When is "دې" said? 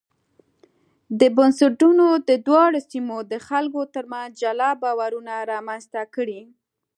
1.19-1.29